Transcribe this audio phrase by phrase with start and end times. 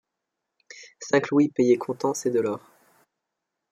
[0.99, 2.59] Cinq louis payés comptant, c’est de l’or.